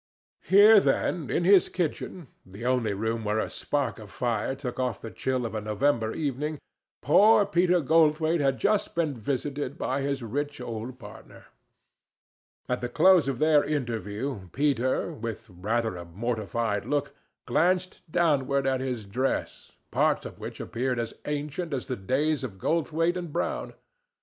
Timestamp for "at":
12.67-12.81, 18.65-18.79